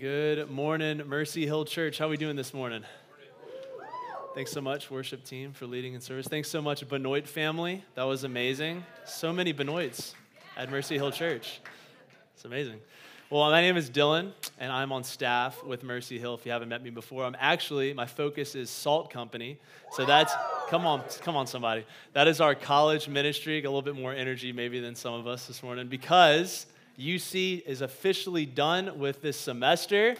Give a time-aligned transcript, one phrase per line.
[0.00, 1.98] Good morning, Mercy Hill Church.
[1.98, 2.82] How are we doing this morning?
[4.34, 6.26] Thanks so much, worship team, for leading in service.
[6.26, 7.84] Thanks so much, Benoit family.
[7.94, 8.82] That was amazing.
[9.04, 10.14] So many Benoits
[10.56, 11.60] at Mercy Hill Church.
[12.34, 12.80] It's amazing.
[13.30, 16.34] Well, my name is Dylan, and I'm on staff with Mercy Hill.
[16.34, 19.58] If you haven't met me before, I'm actually my focus is Salt Company.
[19.92, 20.32] So that's
[20.70, 21.84] come on, come on, somebody.
[22.14, 23.60] That is our college ministry.
[23.60, 26.66] A little bit more energy maybe than some of us this morning because
[26.98, 30.14] UC is officially done with this semester.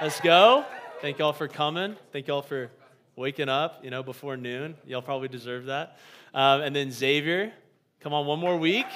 [0.00, 0.64] Let's go.
[1.00, 1.96] Thank y'all for coming.
[2.12, 2.70] Thank y'all for
[3.16, 4.76] waking up, you know, before noon.
[4.86, 5.98] Y'all probably deserve that.
[6.34, 7.52] Um, and then Xavier,
[8.00, 8.86] come on, one more week.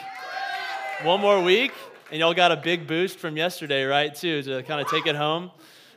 [1.05, 1.73] One more week.
[2.11, 5.17] And y'all got a big boost from yesterday, right, too, to kind of take it
[5.17, 5.51] home.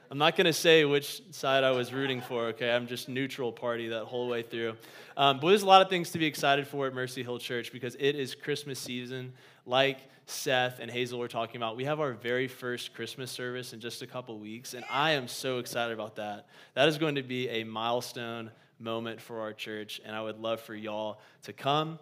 [0.09, 2.71] I'm not going to say which side I was rooting for, okay?
[2.71, 4.75] I'm just neutral party that whole way through.
[5.17, 7.73] Um, but there's a lot of things to be excited for at Mercy Hill Church
[7.73, 9.33] because it is Christmas season.
[9.65, 13.79] Like Seth and Hazel were talking about, we have our very first Christmas service in
[13.79, 16.47] just a couple weeks, and I am so excited about that.
[16.73, 20.61] That is going to be a milestone moment for our church, and I would love
[20.61, 21.99] for y'all to come,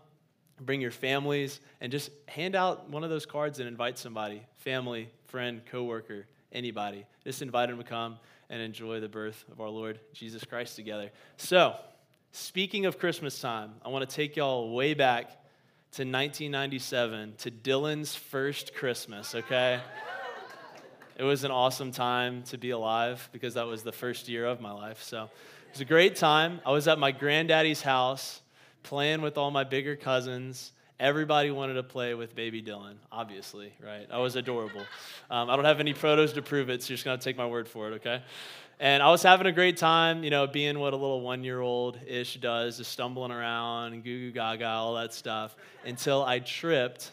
[0.62, 5.10] bring your families, and just hand out one of those cards and invite somebody family,
[5.26, 7.06] friend, coworker, anybody.
[7.26, 8.18] Just invite them to come
[8.50, 11.12] and enjoy the birth of our Lord Jesus Christ together.
[11.38, 11.76] So,
[12.32, 15.43] speaking of Christmas time, I want to take y'all way back
[15.94, 19.80] to 1997 to Dylan's first Christmas, okay?
[21.16, 24.60] It was an awesome time to be alive because that was the first year of
[24.60, 25.04] my life.
[25.04, 26.62] So it was a great time.
[26.66, 28.42] I was at my granddaddy's house
[28.82, 30.72] playing with all my bigger cousins.
[31.00, 34.08] Everybody wanted to play with baby Dylan, obviously, right?
[34.12, 34.88] I was adorable.
[35.30, 37.46] Um, I don't have any photos to prove it, so you're just gonna take my
[37.46, 38.24] word for it, okay?
[38.80, 41.62] And I was having a great time, you know, being what a little one year
[41.62, 46.40] old ish does, just stumbling around and goo goo gaga, all that stuff, until I
[46.40, 47.12] tripped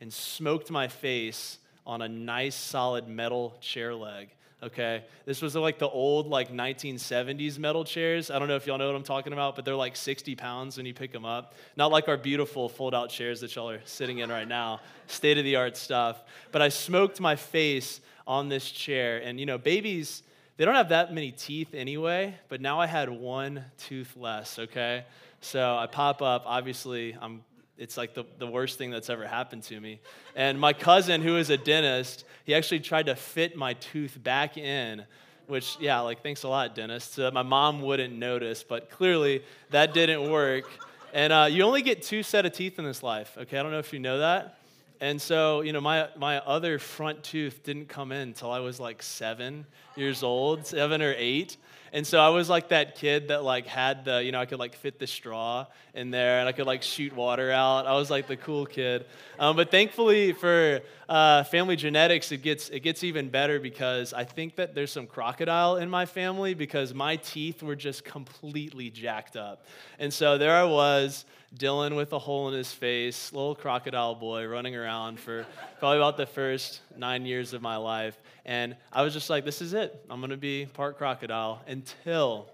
[0.00, 4.30] and smoked my face on a nice solid metal chair leg.
[4.62, 8.30] Okay, this was like the old like 1970s metal chairs.
[8.30, 10.76] I don't know if y'all know what I'm talking about, but they're like 60 pounds
[10.76, 11.54] when you pick them up.
[11.76, 16.22] Not like our beautiful fold-out chairs that y'all are sitting in right now, state-of-the-art stuff.
[16.52, 20.22] But I smoked my face on this chair, and you know, babies
[20.56, 25.04] they don't have that many teeth anyway, but now I had one tooth less, okay?
[25.40, 27.42] So I pop up, obviously, I'm
[27.78, 29.98] it's like the, the worst thing that's ever happened to me.
[30.36, 34.56] And my cousin, who is a dentist, he actually tried to fit my tooth back
[34.56, 35.04] in,
[35.48, 39.42] which, yeah, like, thanks a lot, dentist, so that my mom wouldn't notice, but clearly
[39.70, 40.64] that didn't work.
[41.12, 43.58] And uh, you only get two set of teeth in this life, okay?
[43.58, 44.58] I don't know if you know that.
[45.02, 48.78] And so, you know, my, my other front tooth didn't come in until I was
[48.78, 51.56] like seven years old, seven or eight.
[51.92, 54.60] And so I was like that kid that like had the, you know, I could
[54.60, 57.84] like fit the straw in there and I could like shoot water out.
[57.88, 59.04] I was like the cool kid.
[59.40, 64.22] Um, but thankfully for uh, family genetics, it gets, it gets even better because I
[64.22, 69.34] think that there's some crocodile in my family because my teeth were just completely jacked
[69.34, 69.66] up.
[69.98, 71.24] And so there I was,
[71.56, 75.46] Dylan with a hole in his face, little crocodile boy running around for
[75.78, 78.16] probably about the first nine years of my life.
[78.44, 80.04] And I was just like, this is it.
[80.08, 82.48] I'm going to be part crocodile until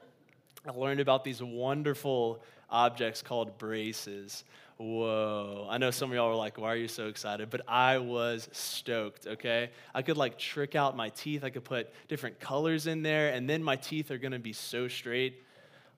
[0.67, 4.45] I learned about these wonderful objects called braces.
[4.79, 5.67] Whoa.
[5.69, 7.51] I know some of y'all were like, why are you so excited?
[7.51, 9.71] But I was stoked, okay?
[9.95, 11.43] I could like trick out my teeth.
[11.43, 14.87] I could put different colors in there, and then my teeth are gonna be so
[14.87, 15.43] straight.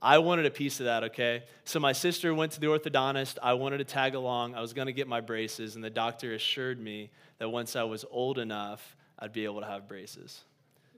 [0.03, 1.43] I wanted a piece of that, okay?
[1.65, 3.37] So my sister went to the orthodontist.
[3.43, 4.55] I wanted to tag along.
[4.55, 8.05] I was gonna get my braces, and the doctor assured me that once I was
[8.10, 10.41] old enough, I'd be able to have braces.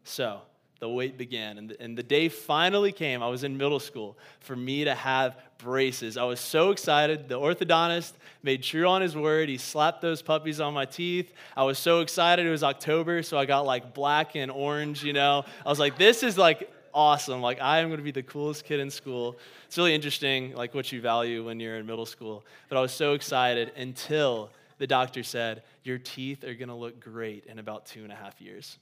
[0.04, 0.42] So
[0.78, 3.22] the wait began, and the, and the day finally came.
[3.22, 6.16] I was in middle school for me to have braces.
[6.16, 7.28] I was so excited.
[7.28, 8.12] The orthodontist
[8.42, 9.48] made true on his word.
[9.48, 11.32] He slapped those puppies on my teeth.
[11.56, 12.46] I was so excited.
[12.46, 15.44] It was October, so I got like black and orange, you know.
[15.64, 17.40] I was like, this is like awesome.
[17.40, 19.38] Like, I am going to be the coolest kid in school.
[19.66, 22.44] It's really interesting, like, what you value when you're in middle school.
[22.68, 27.00] But I was so excited until the doctor said, Your teeth are going to look
[27.00, 28.78] great in about two and a half years.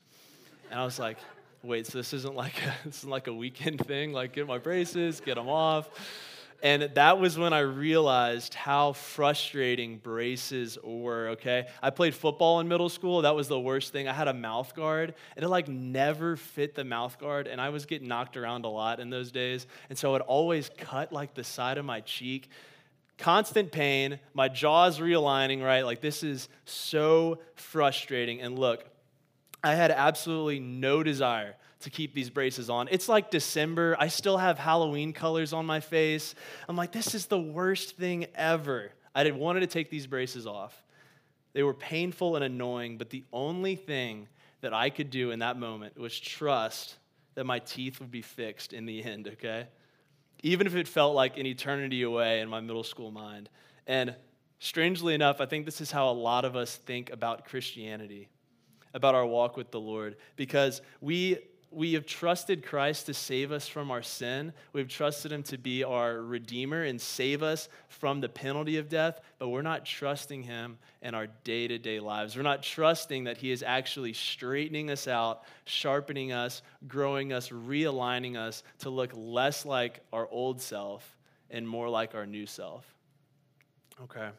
[0.70, 1.18] And I was like,
[1.62, 4.12] Wait, so this isn't like a, this isn't like a weekend thing?
[4.12, 5.88] Like, get my braces, get them off.
[6.62, 11.66] And that was when I realized how frustrating braces were, okay?
[11.82, 13.22] I played football in middle school.
[13.22, 14.08] That was the worst thing.
[14.08, 17.70] I had a mouth guard, and it like never fit the mouth guard, and I
[17.70, 19.66] was getting knocked around a lot in those days.
[19.88, 22.48] And so it always cut like the side of my cheek
[23.20, 25.84] constant pain, my jaw's realigning, right?
[25.84, 28.40] Like, this is so frustrating.
[28.40, 28.82] And look,
[29.62, 32.88] I had absolutely no desire to keep these braces on.
[32.90, 33.96] It's like December.
[33.98, 36.34] I still have Halloween colors on my face.
[36.68, 38.92] I'm like, this is the worst thing ever.
[39.14, 40.82] I wanted to take these braces off.
[41.52, 44.28] They were painful and annoying, but the only thing
[44.60, 46.96] that I could do in that moment was trust
[47.34, 49.66] that my teeth would be fixed in the end, okay?
[50.42, 53.48] Even if it felt like an eternity away in my middle school mind.
[53.86, 54.14] And
[54.58, 58.28] strangely enough, I think this is how a lot of us think about Christianity,
[58.94, 61.38] about our walk with the Lord, because we
[61.72, 64.52] we have trusted Christ to save us from our sin.
[64.72, 69.20] We've trusted him to be our redeemer and save us from the penalty of death,
[69.38, 72.36] but we're not trusting him in our day to day lives.
[72.36, 78.36] We're not trusting that he is actually straightening us out, sharpening us, growing us, realigning
[78.36, 81.16] us to look less like our old self
[81.50, 82.84] and more like our new self.
[84.02, 84.30] Okay.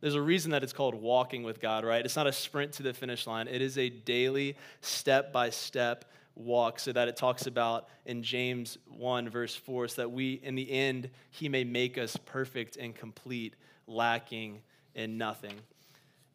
[0.00, 2.02] There's a reason that it's called walking with God, right?
[2.02, 6.06] It's not a sprint to the finish line, it is a daily, step by step
[6.34, 10.54] walk so that it talks about in James 1, verse 4, so that we, in
[10.54, 13.54] the end, he may make us perfect and complete,
[13.86, 14.62] lacking
[14.94, 15.54] in nothing.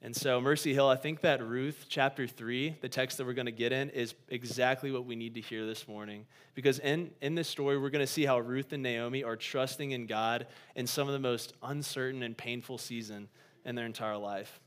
[0.01, 3.47] And so, Mercy Hill, I think that Ruth chapter 3, the text that we're going
[3.47, 6.27] to get in, is exactly what we need to hear this morning.
[6.53, 9.91] Because in, in this story, we're going to see how Ruth and Naomi are trusting
[9.91, 10.45] in God
[10.75, 13.29] in some of the most uncertain and painful season
[13.65, 14.59] in their entire life.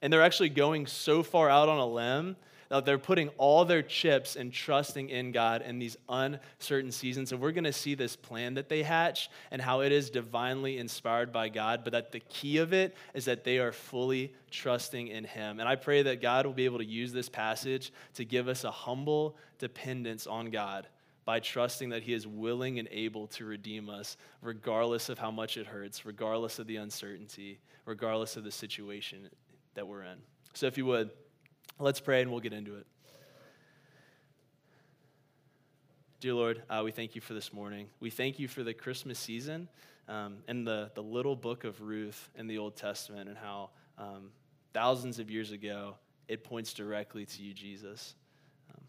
[0.00, 2.36] And they're actually going so far out on a limb
[2.68, 7.32] they're putting all their chips and trusting in God in these uncertain seasons.
[7.32, 10.78] And we're going to see this plan that they hatch and how it is divinely
[10.78, 15.08] inspired by God, but that the key of it is that they are fully trusting
[15.08, 15.60] in Him.
[15.60, 18.64] And I pray that God will be able to use this passage to give us
[18.64, 20.86] a humble dependence on God
[21.24, 25.56] by trusting that He is willing and able to redeem us, regardless of how much
[25.56, 29.28] it hurts, regardless of the uncertainty, regardless of the situation
[29.74, 30.18] that we're in.
[30.52, 31.10] So, if you would,
[31.78, 32.86] Let's pray and we'll get into it.
[36.20, 37.88] Dear Lord, uh, we thank you for this morning.
[38.00, 39.68] We thank you for the Christmas season
[40.08, 44.30] um, and the, the little book of Ruth in the Old Testament and how um,
[44.72, 45.96] thousands of years ago
[46.28, 48.14] it points directly to you, Jesus.
[48.70, 48.84] Um,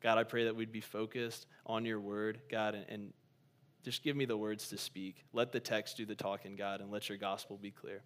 [0.00, 3.12] God, I pray that we'd be focused on your word, God, and, and
[3.84, 5.24] just give me the words to speak.
[5.32, 8.00] Let the text do the talking, God, and let your gospel be clear.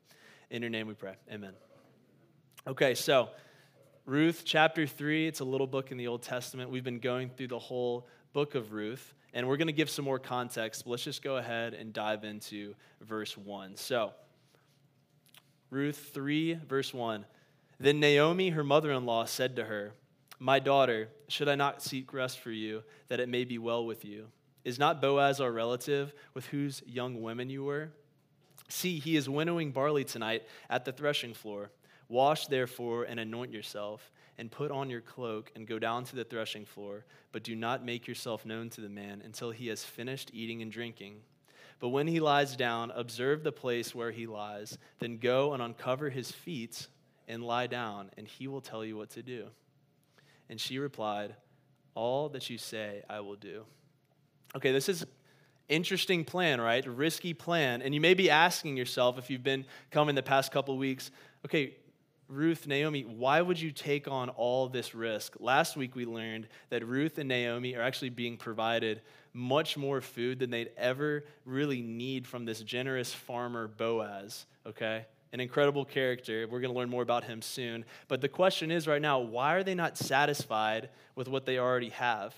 [0.50, 1.14] In your name we pray.
[1.32, 1.52] Amen.
[2.66, 3.30] Okay, so.
[4.08, 6.70] Ruth chapter 3, it's a little book in the Old Testament.
[6.70, 10.06] We've been going through the whole book of Ruth, and we're going to give some
[10.06, 13.76] more context, but let's just go ahead and dive into verse 1.
[13.76, 14.12] So,
[15.68, 17.26] Ruth 3, verse 1.
[17.78, 19.92] Then Naomi, her mother in law, said to her,
[20.38, 24.06] My daughter, should I not seek rest for you, that it may be well with
[24.06, 24.28] you?
[24.64, 27.90] Is not Boaz our relative, with whose young women you were?
[28.70, 31.70] See, he is winnowing barley tonight at the threshing floor.
[32.08, 36.24] Wash therefore and anoint yourself, and put on your cloak, and go down to the
[36.24, 40.30] threshing floor, but do not make yourself known to the man until he has finished
[40.32, 41.16] eating and drinking.
[41.80, 46.10] But when he lies down, observe the place where he lies, then go and uncover
[46.10, 46.88] his feet
[47.28, 49.48] and lie down, and he will tell you what to do.
[50.48, 51.34] And she replied,
[51.94, 53.64] All that you say, I will do.
[54.56, 55.04] Okay, this is
[55.68, 56.84] interesting plan, right?
[56.86, 57.82] Risky plan.
[57.82, 61.10] And you may be asking yourself if you've been coming the past couple weeks,
[61.44, 61.76] okay,
[62.28, 65.36] Ruth, Naomi, why would you take on all this risk?
[65.40, 69.00] Last week we learned that Ruth and Naomi are actually being provided
[69.32, 75.06] much more food than they'd ever really need from this generous farmer Boaz, okay?
[75.32, 76.46] An incredible character.
[76.46, 77.86] We're going to learn more about him soon.
[78.08, 81.90] But the question is right now, why are they not satisfied with what they already
[81.90, 82.34] have?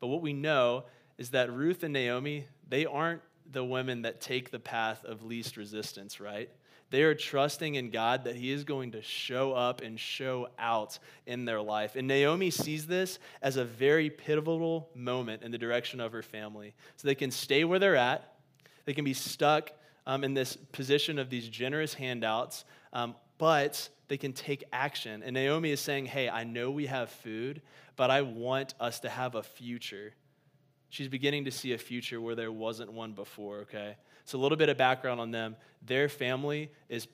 [0.00, 0.84] But what we know
[1.18, 5.58] is that Ruth and Naomi, they aren't the women that take the path of least
[5.58, 6.50] resistance, right?
[6.90, 10.98] They are trusting in God that He is going to show up and show out
[11.26, 11.96] in their life.
[11.96, 16.74] And Naomi sees this as a very pivotal moment in the direction of her family.
[16.96, 18.34] So they can stay where they're at,
[18.84, 19.72] they can be stuck
[20.06, 25.22] um, in this position of these generous handouts, um, but they can take action.
[25.24, 27.62] And Naomi is saying, Hey, I know we have food,
[27.96, 30.14] but I want us to have a future.
[30.90, 33.96] She's beginning to see a future where there wasn't one before, okay?
[34.26, 35.56] So, a little bit of background on them.
[35.84, 37.08] Their family is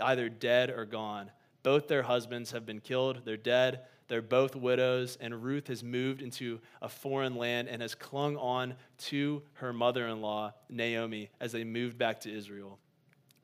[0.00, 1.30] either dead or gone.
[1.62, 3.80] Both their husbands have been killed, they're dead.
[4.10, 8.74] They're both widows, and Ruth has moved into a foreign land and has clung on
[9.02, 12.80] to her mother in law, Naomi, as they moved back to Israel.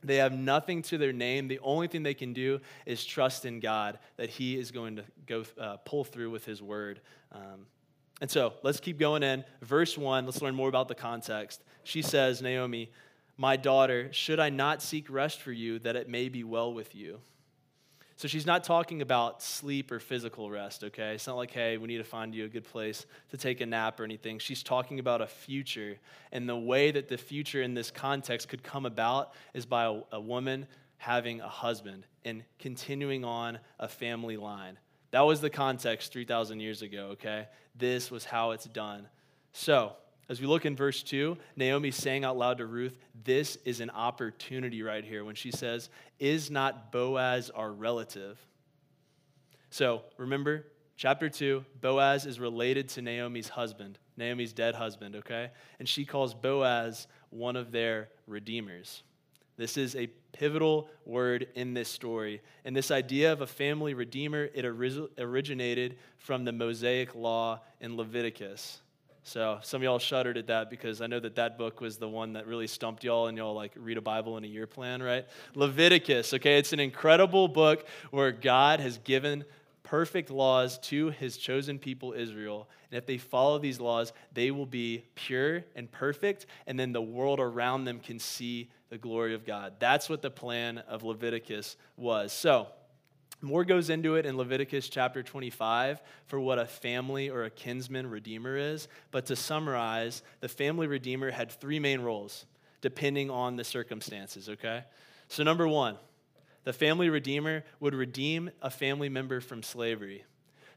[0.02, 1.46] They have nothing to their name.
[1.46, 5.04] The only thing they can do is trust in God that He is going to
[5.26, 7.00] go uh, pull through with His word.
[7.30, 7.66] Um,
[8.20, 9.44] and so let's keep going in.
[9.62, 11.62] Verse 1, let's learn more about the context.
[11.84, 12.90] She says, Naomi,
[13.36, 16.94] my daughter, should I not seek rest for you that it may be well with
[16.94, 17.20] you?
[18.18, 21.14] So she's not talking about sleep or physical rest, okay?
[21.14, 23.66] It's not like, hey, we need to find you a good place to take a
[23.66, 24.38] nap or anything.
[24.38, 25.98] She's talking about a future.
[26.32, 30.00] And the way that the future in this context could come about is by a,
[30.12, 34.78] a woman having a husband and continuing on a family line.
[35.10, 37.48] That was the context 3,000 years ago, okay?
[37.78, 39.08] This was how it's done.
[39.52, 39.92] So,
[40.28, 43.90] as we look in verse 2, Naomi saying out loud to Ruth, This is an
[43.90, 48.38] opportunity right here when she says, Is not Boaz our relative?
[49.70, 50.66] So remember,
[50.96, 55.50] chapter 2, Boaz is related to Naomi's husband, Naomi's dead husband, okay?
[55.78, 59.02] And she calls Boaz one of their redeemers.
[59.56, 62.42] This is a pivotal word in this story.
[62.64, 68.80] And this idea of a family redeemer, it originated from the Mosaic law in Leviticus.
[69.22, 72.08] So some of y'all shuddered at that because I know that that book was the
[72.08, 75.02] one that really stumped y'all and y'all like read a Bible in a year plan,
[75.02, 75.26] right?
[75.56, 76.58] Leviticus, okay?
[76.58, 79.44] It's an incredible book where God has given
[79.86, 82.68] perfect laws to his chosen people Israel.
[82.90, 87.00] And if they follow these laws, they will be pure and perfect, and then the
[87.00, 89.74] world around them can see the glory of God.
[89.78, 92.32] That's what the plan of Leviticus was.
[92.32, 92.66] So,
[93.40, 98.10] more goes into it in Leviticus chapter 25 for what a family or a kinsman
[98.10, 98.88] redeemer is.
[99.12, 102.46] But to summarize, the family redeemer had three main roles
[102.80, 104.82] depending on the circumstances, okay?
[105.28, 105.96] So, number one,
[106.66, 110.24] the family redeemer would redeem a family member from slavery.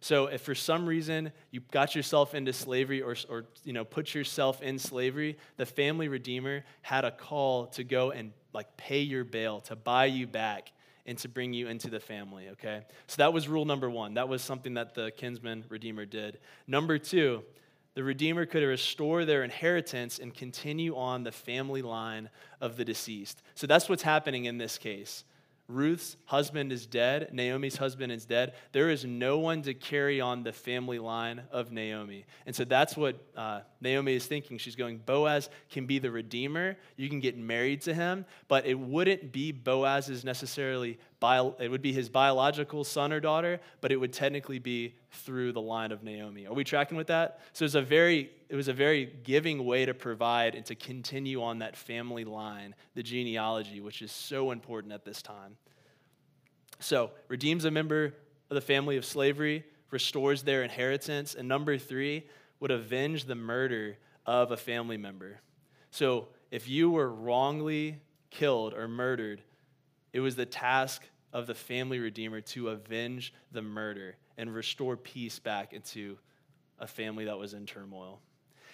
[0.01, 4.13] So if for some reason you got yourself into slavery or, or you know put
[4.13, 9.24] yourself in slavery, the family redeemer had a call to go and like pay your
[9.24, 10.72] bail, to buy you back
[11.08, 12.81] and to bring you into the family, okay?
[13.08, 14.13] So that was rule number one.
[14.13, 16.38] That was something that the kinsman redeemer did.
[16.67, 17.41] Number two,
[17.96, 22.29] the redeemer could restore their inheritance and continue on the family line
[22.62, 23.41] of the deceased.
[23.55, 25.24] So that's what's happening in this case.
[25.70, 28.54] Ruth's husband is dead, Naomi's husband is dead.
[28.72, 32.26] There is no one to carry on the family line of Naomi.
[32.48, 34.58] And so that's what uh, Naomi is thinking.
[34.58, 36.76] She's going, Boaz can be the redeemer.
[36.98, 41.82] You can get married to him, but it wouldn't be Boaz's necessarily, bio, it would
[41.82, 46.04] be his biological son or daughter, but it would technically be through the line of
[46.04, 46.48] Naomi.
[46.48, 47.42] Are we tracking with that?
[47.54, 51.44] So it's a very, it was a very giving way to provide and to continue
[51.44, 55.58] on that family line, the genealogy, which is so important at this time.
[56.82, 58.14] So, redeems a member
[58.50, 62.26] of the family of slavery, restores their inheritance, and number three,
[62.62, 65.42] would avenge the murder of a family member.
[65.92, 68.00] So, if you were wrongly
[68.30, 69.42] killed or murdered,
[70.13, 75.39] it was the task of the family redeemer to avenge the murder and restore peace
[75.39, 76.18] back into
[76.80, 78.20] a family that was in turmoil.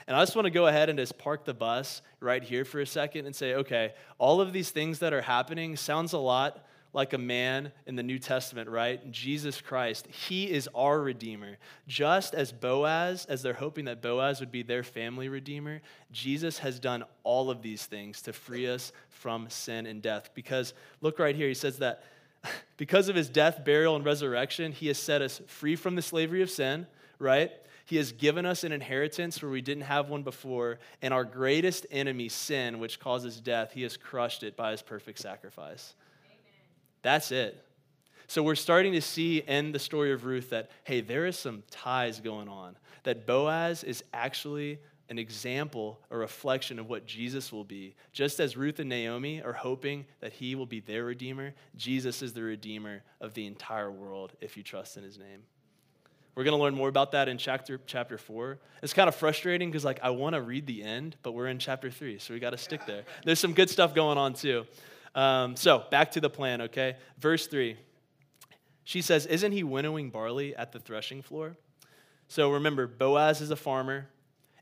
[0.08, 2.80] And I just want to go ahead and just park the bus right here for
[2.80, 6.65] a second and say, okay, all of these things that are happening sounds a lot
[6.96, 9.12] like a man in the New Testament, right?
[9.12, 10.08] Jesus Christ.
[10.08, 11.58] He is our Redeemer.
[11.90, 15.82] Just as Boaz, as they're hoping that Boaz would be their family Redeemer,
[16.14, 20.30] Jesus has done all of these things to free us from sin and death.
[20.34, 22.02] Because look right here, he says that
[22.78, 26.42] because of his death, burial, and resurrection, he has set us free from the slavery
[26.42, 26.88] of sin,
[27.20, 27.52] right?
[27.84, 31.86] He has given us an inheritance where we didn't have one before, and our greatest
[31.92, 35.94] enemy, sin, which causes death, he has crushed it by his perfect sacrifice.
[37.05, 37.63] That's it.
[38.25, 41.62] So we're starting to see in the story of Ruth that, hey, there is some
[41.69, 42.75] ties going on.
[43.03, 44.79] That Boaz is actually
[45.12, 47.93] an example, a reflection of what Jesus will be.
[48.12, 52.33] Just as Ruth and Naomi are hoping that he will be their redeemer, Jesus is
[52.33, 55.43] the redeemer of the entire world if you trust in his name.
[56.33, 58.57] We're going to learn more about that in chapter chapter 4.
[58.81, 61.59] It's kind of frustrating because like I want to read the end, but we're in
[61.59, 63.03] chapter 3, so we got to stick there.
[63.24, 64.65] There's some good stuff going on too.
[65.15, 66.98] Um, so back to the plan, okay?
[67.17, 67.77] Verse 3.
[68.84, 71.55] She says, Isn't he winnowing barley at the threshing floor?
[72.27, 74.07] So remember, Boaz is a farmer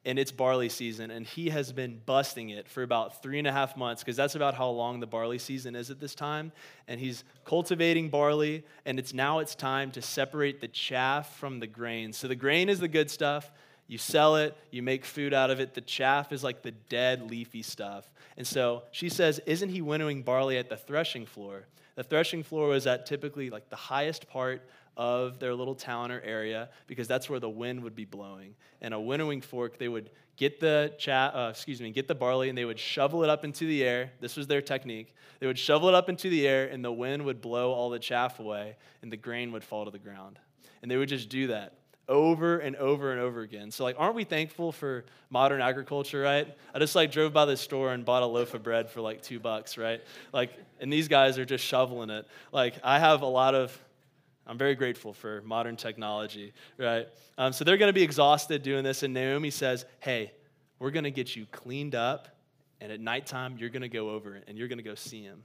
[0.06, 3.52] and it's barley season, and he has been busting it for about three and a
[3.52, 6.52] half months because that's about how long the barley season is at this time.
[6.90, 11.68] And he's cultivating barley, and it's now it's time to separate the chaff from the
[11.68, 12.12] grain.
[12.12, 13.50] So the grain is the good stuff,
[13.94, 15.76] you sell it, you make food out of it.
[15.76, 18.12] The chaff is like the dead, leafy stuff.
[18.38, 21.68] And so she says, Isn't he winnowing barley at the threshing floor?
[21.94, 26.20] The threshing floor was at typically like the highest part of their little town or
[26.22, 28.56] area because that's where the wind would be blowing.
[28.82, 32.50] And a winnowing fork, they would get the cha- uh, excuse me, get the barley
[32.50, 34.12] and they would shovel it up into the air.
[34.20, 35.14] This was their technique.
[35.40, 38.00] They would shovel it up into the air and the wind would blow all the
[38.00, 40.40] chaff away and the grain would fall to the ground.
[40.82, 41.74] And they would just do that
[42.10, 43.72] over and over and over again.
[43.72, 46.48] So like aren't we thankful for modern agriculture, right?
[46.74, 49.22] I just like drove by the store and bought a loaf of bread for like
[49.22, 50.02] 2 bucks, right?
[50.34, 52.28] Like and these guys are just shoveling it.
[52.52, 53.78] Like I have a lot of
[54.46, 57.08] I'm very grateful for modern technology, right?
[57.38, 60.34] Um, so they're going to be exhausted doing this, and Naomi says, "Hey,
[60.80, 62.28] we're going to get you cleaned up,
[62.82, 65.44] and at nighttime you're going to go over and you're going to go see him."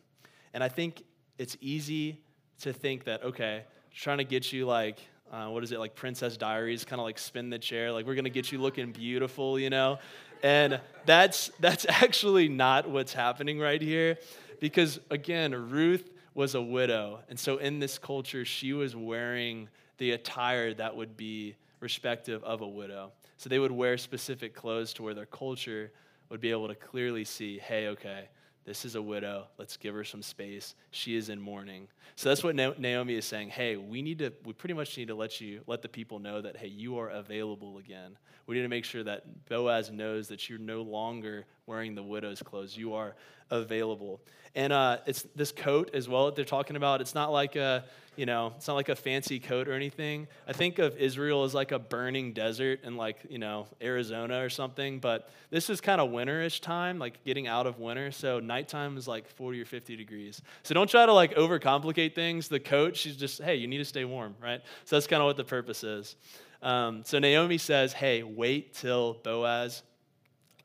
[0.53, 1.05] And I think
[1.39, 2.23] it's easy
[2.63, 3.63] to think that okay,
[3.95, 4.99] trying to get you like
[5.31, 6.85] Uh, what is it like Princess Diaries?
[6.85, 7.93] Kind of like spin the chair.
[7.93, 9.99] Like we're gonna get you looking beautiful, you know.
[10.43, 14.19] And that's that's actually not what's happening right here,
[14.61, 19.69] because again, Ruth was a widow, and so in this culture, she was wearing
[19.99, 23.13] the attire that would be respective of a widow.
[23.37, 25.93] So they would wear specific clothes to where their culture
[26.29, 28.29] would be able to clearly see, hey, okay,
[28.69, 29.47] this is a widow.
[29.57, 30.75] Let's give her some space.
[30.91, 31.89] She is in mourning.
[32.17, 33.49] So that's what Naomi is saying.
[33.49, 36.43] Hey, we need to, we pretty much need to let you, let the people know
[36.43, 38.19] that, hey, you are available again.
[38.47, 42.43] We need to make sure that Boaz knows that you're no longer wearing the widow's
[42.43, 42.77] clothes.
[42.77, 43.15] You are
[43.51, 44.21] available.
[44.55, 47.01] And uh, it's this coat as well that they're talking about.
[47.01, 47.85] It's not like a,
[48.17, 50.27] you know, it's not like a fancy coat or anything.
[50.49, 54.49] I think of Israel as like a burning desert in like, you know, Arizona or
[54.49, 54.99] something.
[54.99, 58.11] But this is kind of winterish time, like getting out of winter.
[58.11, 60.43] So nighttime is like 40 or 50 degrees.
[60.63, 62.49] So don't try to like overcomplicate things.
[62.49, 64.63] The coat, she's just, hey, you need to stay warm, right?
[64.87, 66.17] So that's kind of what the purpose is.
[66.63, 69.83] Um, so Naomi says, hey, wait till Boaz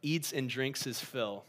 [0.03, 1.45] eats and drinks his fill.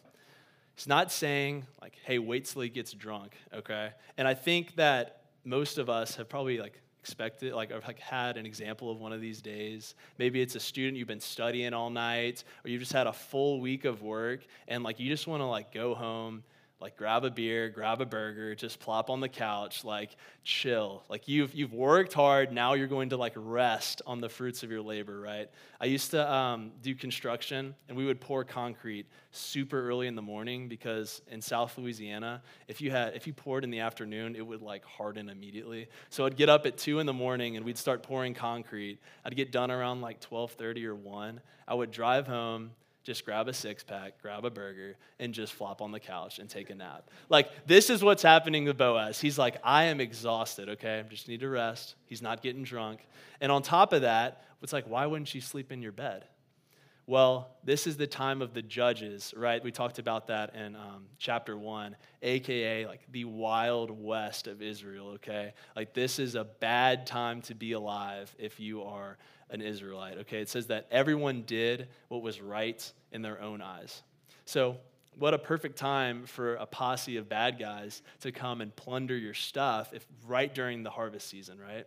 [0.75, 3.91] He's not saying, like, hey, wait till he gets drunk, okay?
[4.17, 8.39] And I think that most of us have probably, like, expected, like, or like had
[8.39, 9.95] an example of one of these days.
[10.19, 13.61] Maybe it's a student you've been studying all night, or you've just had a full
[13.61, 16.43] week of work, and, like, you just want to, like, go home
[16.85, 21.03] like grab a beer, grab a burger, just plop on the couch, like chill.
[21.09, 24.71] Like you've you've worked hard, now you're going to like rest on the fruits of
[24.71, 25.49] your labor, right?
[25.81, 30.21] I used to um, do construction, and we would pour concrete super early in the
[30.21, 34.47] morning because in South Louisiana, if you had if you poured in the afternoon, it
[34.47, 35.89] would like harden immediately.
[36.11, 38.99] So I'd get up at two in the morning and we'd start pouring concrete.
[39.25, 41.41] I'd get done around like twelve thirty or one.
[41.67, 42.73] I would drive home
[43.05, 46.49] just grab a six pack, grab a burger, and just flop on the couch and
[46.49, 47.11] take a nap.
[47.29, 49.21] Like, this is what's happening with Boaz.
[49.21, 51.01] He's like, I am exhausted, okay?
[51.01, 51.95] I just need to rest.
[52.07, 53.07] He's not getting drunk.
[53.41, 56.25] And on top of that, it's like, why wouldn't she sleep in your bed?
[57.07, 59.63] Well, this is the time of the judges, right?
[59.63, 65.09] We talked about that in um, chapter one, aka like the wild west of Israel,
[65.17, 65.53] okay?
[65.77, 69.19] Like, this is a bad time to be alive if you are
[69.51, 70.19] an Israelite.
[70.19, 74.03] Okay, it says that everyone did what was right in their own eyes.
[74.47, 74.79] So,
[75.17, 79.35] what a perfect time for a posse of bad guys to come and plunder your
[79.35, 81.87] stuff if right during the harvest season, right?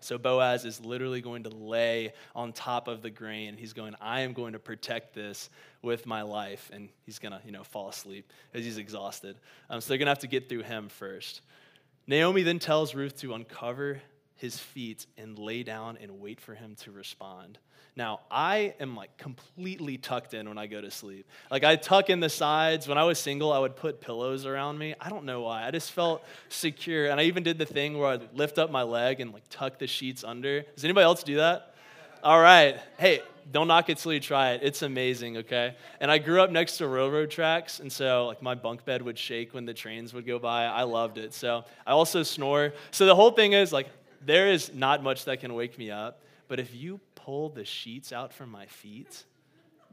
[0.00, 3.56] So Boaz is literally going to lay on top of the grain.
[3.56, 5.50] He's going, I am going to protect this
[5.82, 6.70] with my life.
[6.72, 9.36] And he's going to, you know, fall asleep because he's exhausted.
[9.70, 11.40] Um, so they're going to have to get through him first.
[12.06, 14.00] Naomi then tells Ruth to uncover
[14.36, 17.58] his feet and lay down and wait for him to respond.
[17.96, 21.26] Now, I am like completely tucked in when I go to sleep.
[21.50, 22.86] Like, I tuck in the sides.
[22.86, 24.94] When I was single, I would put pillows around me.
[25.00, 25.66] I don't know why.
[25.66, 27.06] I just felt secure.
[27.06, 29.78] And I even did the thing where I'd lift up my leg and like tuck
[29.78, 30.60] the sheets under.
[30.60, 31.74] Does anybody else do that?
[32.22, 32.78] All right.
[32.98, 34.60] Hey, don't knock it till you try it.
[34.62, 35.74] It's amazing, okay?
[36.00, 39.18] And I grew up next to railroad tracks, and so like my bunk bed would
[39.18, 40.64] shake when the trains would go by.
[40.64, 41.32] I loved it.
[41.32, 42.72] So I also snore.
[42.90, 43.88] So the whole thing is like
[44.24, 48.12] there is not much that can wake me up, but if you pull the sheets
[48.12, 49.24] out from my feet,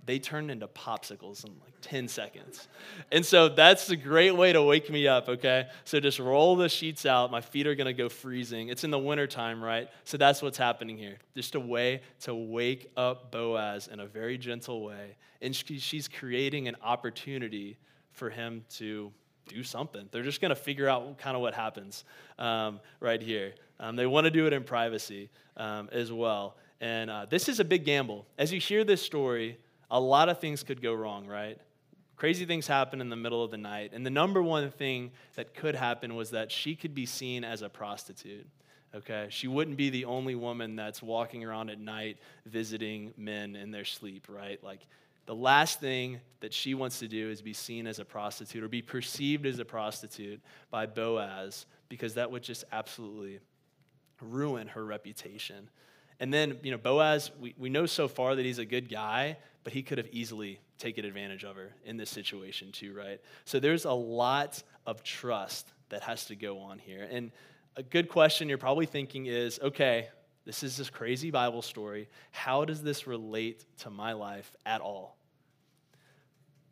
[0.06, 2.68] they turn into popsicles in like 10 seconds.
[3.12, 5.68] And so that's a great way to wake me up, okay?
[5.86, 7.32] So just roll the sheets out.
[7.32, 8.68] My feet are gonna go freezing.
[8.68, 9.88] It's in the wintertime, right?
[10.04, 11.18] So that's what's happening here.
[11.36, 15.16] Just a way to wake up Boaz in a very gentle way.
[15.42, 17.78] And she's creating an opportunity
[18.12, 19.12] for him to
[19.48, 20.08] do something.
[20.12, 22.04] They're just gonna figure out kind of what happens
[22.40, 23.54] um, right here.
[23.80, 26.56] Um, they want to do it in privacy um, as well.
[26.80, 28.26] And uh, this is a big gamble.
[28.38, 29.58] As you hear this story,
[29.90, 31.58] a lot of things could go wrong, right?
[32.16, 33.92] Crazy things happen in the middle of the night.
[33.94, 37.62] And the number one thing that could happen was that she could be seen as
[37.62, 38.48] a prostitute.
[38.96, 39.28] Okay?
[39.30, 43.86] She wouldn't be the only woman that's walking around at night visiting men in their
[43.86, 44.64] sleep, right?
[44.64, 44.82] Like,
[45.26, 48.68] the last thing that she wants to do is be seen as a prostitute or
[48.68, 53.40] be perceived as a prostitute by Boaz because that would just absolutely
[54.22, 55.70] ruin her reputation.
[56.20, 59.38] And then, you know, Boaz, we, we know so far that he's a good guy,
[59.64, 63.22] but he could have easily taken advantage of her in this situation too, right?
[63.46, 67.08] So there's a lot of trust that has to go on here.
[67.10, 67.32] And
[67.76, 70.10] a good question you're probably thinking is okay,
[70.46, 72.10] this is this crazy Bible story.
[72.32, 75.18] How does this relate to my life at all?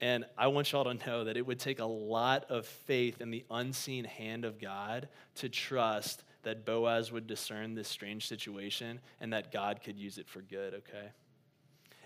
[0.01, 3.29] And I want y'all to know that it would take a lot of faith in
[3.29, 9.31] the unseen hand of God to trust that Boaz would discern this strange situation and
[9.31, 11.11] that God could use it for good, okay?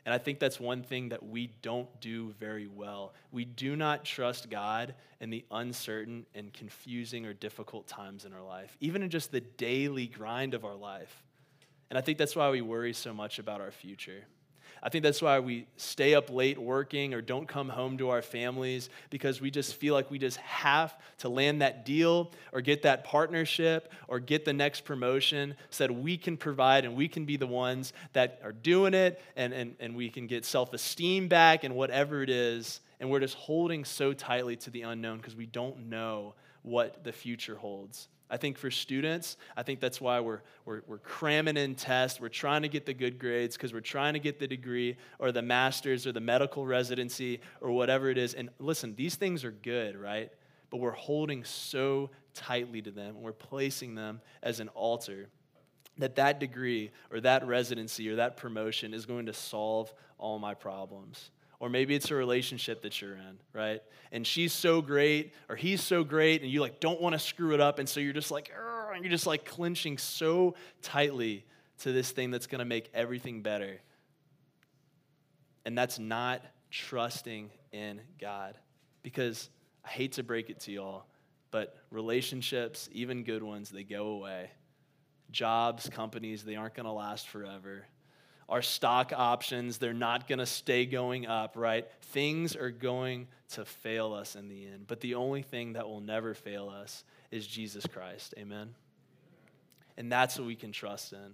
[0.06, 3.13] And I think that's one thing that we don't do very well.
[3.32, 8.43] We do not trust God in the uncertain and confusing or difficult times in our
[8.43, 11.23] life, even in just the daily grind of our life.
[11.89, 14.26] And I think that's why we worry so much about our future.
[14.86, 18.21] I think that's why we stay up late working or don't come home to our
[18.21, 22.84] families because we just feel like we just have to land that deal or get
[22.84, 27.26] that partnership or get the next promotion so that we can provide and we can
[27.26, 31.28] be the ones that are doing it and, and, and we can get self esteem
[31.28, 32.80] back and whatever it is.
[33.00, 37.12] And we're just holding so tightly to the unknown because we don't know what the
[37.12, 38.08] future holds.
[38.30, 42.20] I think for students, I think that's why we're, we're, we're cramming in tests.
[42.20, 45.32] We're trying to get the good grades because we're trying to get the degree or
[45.32, 48.34] the master's or the medical residency or whatever it is.
[48.34, 50.32] And listen, these things are good, right?
[50.72, 55.30] But we're holding so tightly to them and we're placing them as an altar
[55.98, 60.54] that that degree or that residency or that promotion is going to solve all my
[60.54, 61.30] problems.
[61.60, 63.82] Or maybe it's a relationship that you're in, right?
[64.12, 67.54] And she's so great, or he's so great, and you like don't want to screw
[67.54, 68.52] it up, and so you're just like,
[68.94, 71.46] and you're just like clinching so tightly
[71.80, 73.80] to this thing that's going to make everything better.
[75.65, 76.41] And that's not
[76.72, 78.58] trusting in God.
[79.04, 79.50] Because
[79.84, 81.06] I hate to break it to y'all,
[81.52, 84.52] but relationships, even good ones, they go away.
[85.32, 87.86] Jobs, companies, they aren't going to last forever
[88.48, 91.88] our stock options, they're not going to stay going up, right?
[92.02, 94.86] Things are going to fail us in the end.
[94.88, 98.34] But the only thing that will never fail us is Jesus Christ.
[98.38, 98.70] Amen?
[99.98, 101.34] And that's what we can trust in.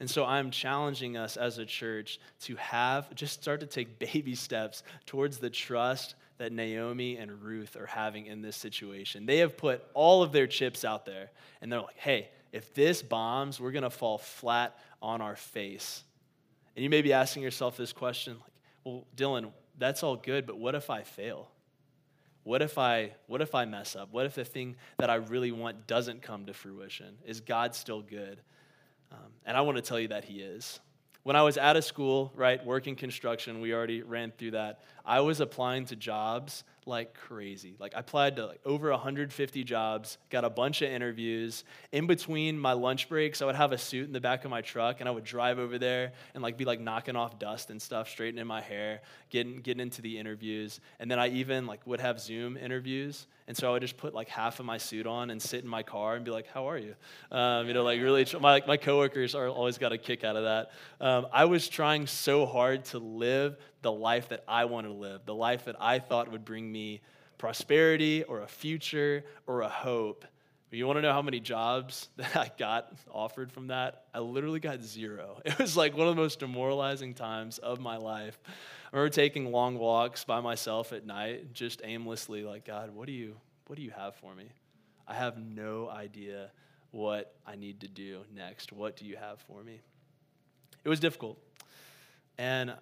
[0.00, 4.34] And so I'm challenging us as a church to have, just start to take baby
[4.34, 9.26] steps towards the trust that Naomi and Ruth are having in this situation.
[9.26, 13.02] They have put all of their chips out there, and they're like, hey, if this
[13.02, 16.04] bombs, we're going to fall flat on our face.
[16.78, 18.52] And you may be asking yourself this question like,
[18.84, 21.48] well, Dylan, that's all good, but what if I fail?
[22.44, 24.12] What if I what if I mess up?
[24.12, 27.16] What if the thing that I really want doesn't come to fruition?
[27.26, 28.40] Is God still good?
[29.10, 30.78] Um, and I want to tell you that He is.
[31.24, 34.84] When I was out of school, right, working construction, we already ran through that.
[35.08, 37.76] I was applying to jobs like crazy.
[37.78, 41.64] Like I applied to like over 150 jobs, got a bunch of interviews.
[41.92, 44.60] In between my lunch breaks, I would have a suit in the back of my
[44.60, 47.80] truck and I would drive over there and like be like knocking off dust and
[47.80, 50.80] stuff, straightening my hair, getting getting into the interviews.
[51.00, 53.26] And then I even like would have Zoom interviews.
[53.46, 55.70] And so I would just put like half of my suit on and sit in
[55.70, 56.94] my car and be like, "How are you?"
[57.32, 58.26] Um, you know, like really.
[58.38, 60.70] My my coworkers are always got a kick out of that.
[61.00, 65.22] Um, I was trying so hard to live the life that I wanted to live,
[65.24, 67.00] the life that I thought would bring me
[67.38, 70.24] prosperity or a future or a hope.
[70.70, 74.04] You want to know how many jobs that I got offered from that?
[74.12, 75.40] I literally got zero.
[75.44, 78.38] It was like one of the most demoralizing times of my life.
[78.92, 83.12] I remember taking long walks by myself at night, just aimlessly, like, God, what do
[83.12, 83.36] you,
[83.66, 84.44] what do you have for me?
[85.06, 86.50] I have no idea
[86.90, 88.72] what I need to do next.
[88.72, 89.80] What do you have for me?
[90.84, 91.38] It was difficult.
[92.38, 92.74] And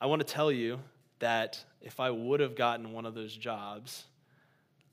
[0.00, 0.80] I want to tell you
[1.18, 4.04] that if I would have gotten one of those jobs,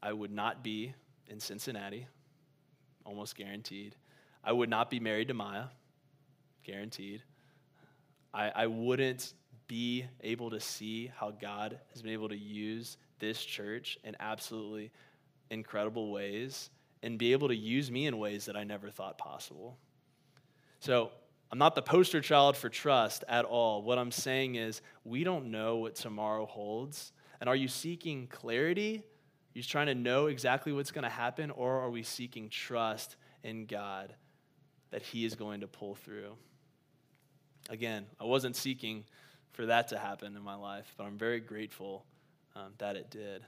[0.03, 0.93] I would not be
[1.27, 2.07] in Cincinnati,
[3.05, 3.95] almost guaranteed.
[4.43, 5.65] I would not be married to Maya,
[6.63, 7.23] guaranteed.
[8.33, 9.33] I, I wouldn't
[9.67, 14.91] be able to see how God has been able to use this church in absolutely
[15.49, 16.69] incredible ways
[17.01, 19.77] and be able to use me in ways that I never thought possible.
[20.79, 21.11] So
[21.51, 23.81] I'm not the poster child for trust at all.
[23.81, 27.13] What I'm saying is, we don't know what tomorrow holds.
[27.39, 28.97] And are you seeking clarity?
[28.97, 31.51] Are you trying to know exactly what's going to happen?
[31.51, 34.13] Or are we seeking trust in God
[34.91, 36.33] that He is going to pull through?
[37.69, 39.05] Again, I wasn't seeking
[39.53, 42.05] for that to happen in my life, but I'm very grateful
[42.55, 43.43] um, that it did.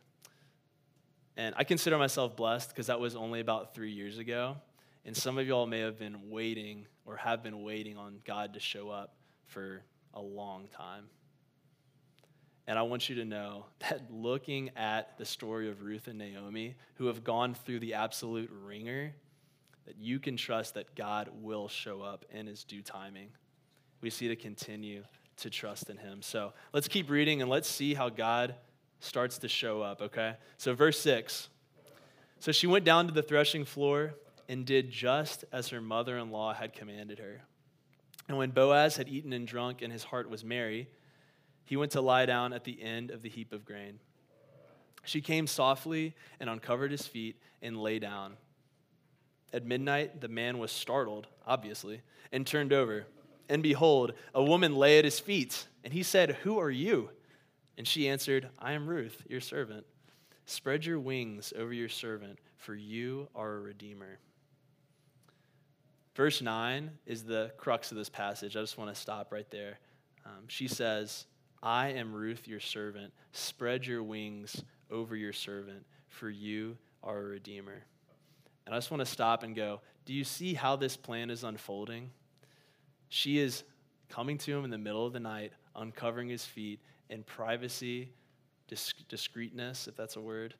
[1.37, 4.57] And I consider myself blessed because that was only about three years ago.
[5.05, 8.59] And some of y'all may have been waiting or have been waiting on God to
[8.59, 9.15] show up
[9.47, 9.83] for
[10.13, 11.05] a long time.
[12.67, 16.75] And I want you to know that looking at the story of Ruth and Naomi,
[16.95, 19.13] who have gone through the absolute wringer,
[19.85, 23.29] that you can trust that God will show up in his due timing.
[24.01, 25.03] We see to continue
[25.37, 26.21] to trust in him.
[26.21, 28.55] So let's keep reading and let's see how God
[28.99, 30.35] starts to show up, okay?
[30.57, 31.49] So, verse 6.
[32.39, 34.13] So she went down to the threshing floor
[34.49, 37.43] and did just as her mother in law had commanded her.
[38.27, 40.89] And when Boaz had eaten and drunk and his heart was merry,
[41.65, 43.99] he went to lie down at the end of the heap of grain.
[45.03, 48.37] She came softly and uncovered his feet and lay down.
[49.53, 53.05] At midnight, the man was startled, obviously, and turned over.
[53.49, 55.67] And behold, a woman lay at his feet.
[55.83, 57.09] And he said, Who are you?
[57.77, 59.85] And she answered, I am Ruth, your servant.
[60.45, 64.19] Spread your wings over your servant, for you are a redeemer.
[66.19, 68.57] Verse 9 is the crux of this passage.
[68.57, 69.79] I just want to stop right there.
[70.25, 71.27] Um, she says,
[71.63, 73.13] I am Ruth, your servant.
[73.31, 77.85] Spread your wings over your servant, for you are a redeemer.
[78.65, 81.45] And I just want to stop and go, do you see how this plan is
[81.45, 82.09] unfolding?
[83.07, 83.63] She is
[84.09, 88.11] coming to him in the middle of the night, uncovering his feet in privacy,
[89.07, 90.53] discreetness, if that's a word,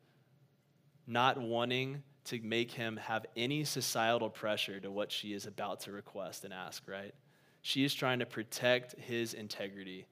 [1.05, 5.91] not wanting to make him have any societal pressure to what she is about to
[5.91, 7.13] request and ask, right?
[7.61, 10.05] She is trying to protect his integrity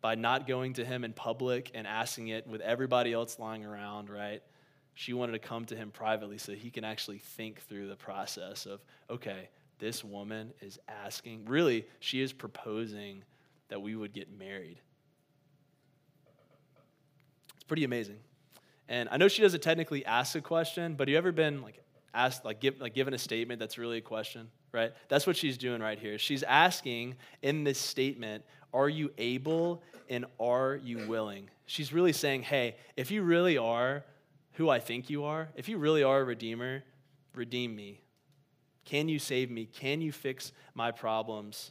[0.00, 4.10] by not going to him in public and asking it with everybody else lying around,
[4.10, 4.42] right?
[4.94, 8.66] She wanted to come to him privately so he can actually think through the process
[8.66, 9.48] of, okay,
[9.78, 13.24] this woman is asking, really, she is proposing
[13.68, 14.78] that we would get married.
[17.54, 18.18] It's pretty amazing.
[18.88, 21.82] And I know she doesn't technically ask a question, but have you ever been like
[22.14, 24.92] asked, like, give, like given a statement that's really a question, right?
[25.08, 26.18] That's what she's doing right here.
[26.18, 31.48] She's asking in this statement, are you able and are you willing?
[31.66, 34.04] She's really saying, hey, if you really are
[34.52, 36.82] who I think you are, if you really are a redeemer,
[37.34, 38.02] redeem me.
[38.84, 39.66] Can you save me?
[39.66, 41.70] Can you fix my problems?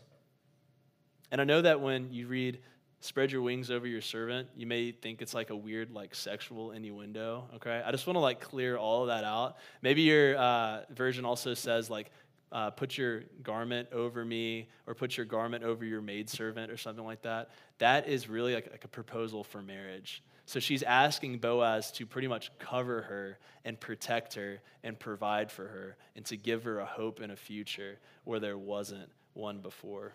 [1.32, 2.60] And I know that when you read
[3.02, 6.72] spread your wings over your servant, you may think it's like a weird like sexual
[6.72, 7.82] innuendo, okay?
[7.86, 9.58] I just want to like clear all of that out.
[9.82, 12.12] Maybe your uh, version also says like
[12.52, 17.06] uh, put your garment over me or put your garment over your maidservant or something
[17.06, 17.50] like that.
[17.80, 20.24] That is really like, like a proposal for marriage.
[20.46, 25.68] So she's asking Boaz to pretty much cover her and protect her and provide for
[25.68, 30.14] her and to give her a hope and a future where there wasn't one before.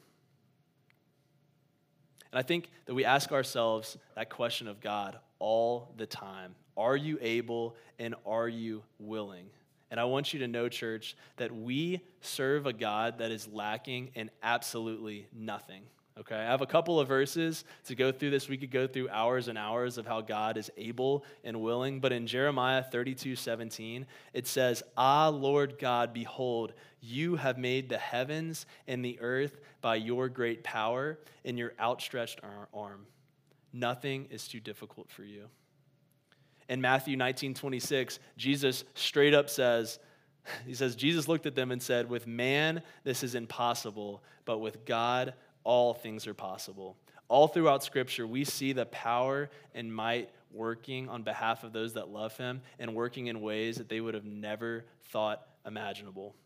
[2.32, 6.96] And I think that we ask ourselves that question of God all the time Are
[6.96, 9.46] you able and are you willing?
[9.90, 14.10] And I want you to know, church, that we serve a God that is lacking
[14.14, 15.82] in absolutely nothing.
[16.18, 18.48] Okay, I have a couple of verses to go through this.
[18.48, 22.00] We could go through hours and hours of how God is able and willing.
[22.00, 27.98] But in Jeremiah 32 17, it says, Ah, Lord God, behold, you have made the
[27.98, 32.40] heavens and the earth by your great power and your outstretched
[32.72, 33.06] arm.
[33.74, 35.48] Nothing is too difficult for you.
[36.70, 39.98] In Matthew 19 26, Jesus straight up says,
[40.66, 44.86] He says, Jesus looked at them and said, With man, this is impossible, but with
[44.86, 45.34] God,
[45.66, 46.96] all things are possible.
[47.28, 52.08] All throughout Scripture, we see the power and might working on behalf of those that
[52.08, 56.36] love Him and working in ways that they would have never thought imaginable.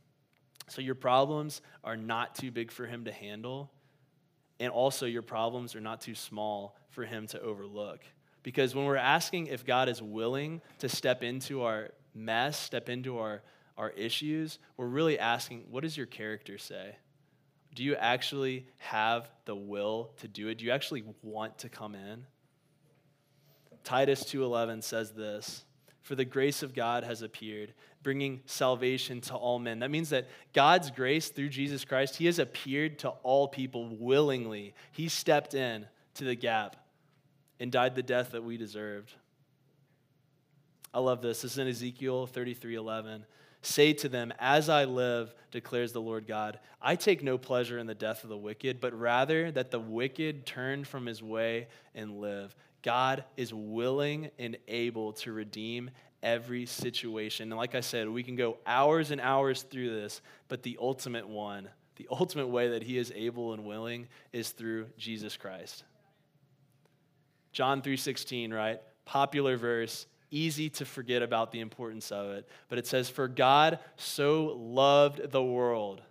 [0.68, 3.70] So, your problems are not too big for Him to handle,
[4.58, 8.00] and also your problems are not too small for Him to overlook.
[8.42, 13.18] Because when we're asking if God is willing to step into our mess, step into
[13.18, 13.42] our,
[13.76, 16.96] our issues, we're really asking, what does your character say?
[17.74, 20.58] Do you actually have the will to do it?
[20.58, 22.26] Do you actually want to come in?
[23.84, 25.64] Titus 2:11 says this,
[26.02, 30.28] "For the grace of God has appeared, bringing salvation to all men." That means that
[30.52, 34.74] God's grace through Jesus Christ, he has appeared to all people willingly.
[34.92, 36.76] He stepped in to the gap
[37.58, 39.14] and died the death that we deserved.
[40.92, 41.42] I love this.
[41.42, 43.24] This is in Ezekiel 33:11.
[43.62, 47.86] Say to them, As I live, declares the Lord God, I take no pleasure in
[47.86, 52.20] the death of the wicked, but rather that the wicked turn from his way and
[52.20, 52.54] live.
[52.82, 55.90] God is willing and able to redeem
[56.22, 57.50] every situation.
[57.52, 61.28] And like I said, we can go hours and hours through this, but the ultimate
[61.28, 65.84] one, the ultimate way that he is able and willing is through Jesus Christ.
[67.52, 68.80] John 3:16, right?
[69.04, 72.48] Popular verse easy to forget about the importance of it.
[72.68, 76.02] But it says, For God so loved the world.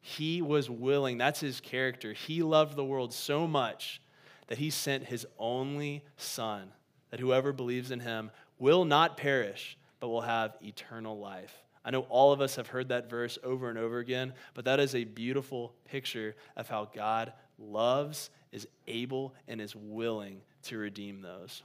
[0.00, 2.12] He was willing, that's his character.
[2.12, 4.02] He loved the world so much
[4.48, 6.72] that he sent his only Son,
[7.10, 11.54] that whoever believes in him will not perish, but will have eternal life.
[11.84, 14.80] I know all of us have heard that verse over and over again, but that
[14.80, 21.20] is a beautiful picture of how God loves, is able, and is willing to redeem
[21.20, 21.62] those.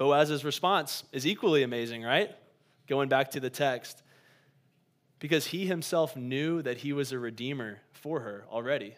[0.00, 2.30] Boaz's response is equally amazing, right?
[2.88, 4.02] Going back to the text.
[5.18, 8.94] Because he himself knew that he was a redeemer for her already.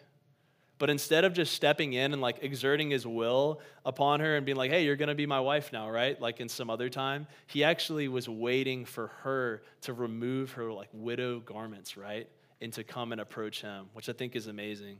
[0.79, 4.55] But instead of just stepping in and like exerting his will upon her and being
[4.55, 6.19] like, hey, you're going to be my wife now, right?
[6.21, 10.87] Like in some other time, he actually was waiting for her to remove her like
[10.93, 12.29] widow garments, right?
[12.61, 14.99] And to come and approach him, which I think is amazing.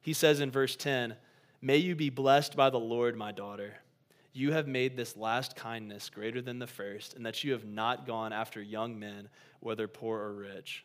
[0.00, 1.16] He says in verse 10,
[1.60, 3.78] May you be blessed by the Lord, my daughter.
[4.38, 8.06] You have made this last kindness greater than the first, and that you have not
[8.06, 10.84] gone after young men, whether poor or rich.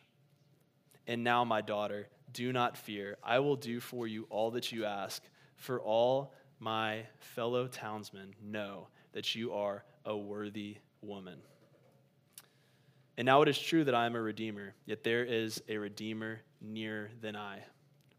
[1.06, 3.16] And now, my daughter, do not fear.
[3.22, 5.22] I will do for you all that you ask,
[5.54, 11.38] for all my fellow townsmen know that you are a worthy woman.
[13.16, 16.40] And now it is true that I am a redeemer, yet there is a redeemer
[16.60, 17.60] nearer than I.